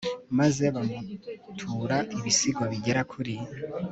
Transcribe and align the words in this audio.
maze 0.37 0.65
bamutura 0.75 1.97
ibisigo 2.17 2.63
bigera 2.71 3.01
kuri 3.11 3.35